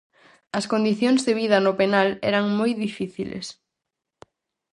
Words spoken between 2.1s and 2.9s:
eran moi